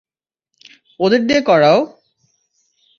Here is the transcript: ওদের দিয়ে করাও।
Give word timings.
ওদের 0.99 1.21
দিয়ে 1.27 1.41
করাও। 1.41 1.79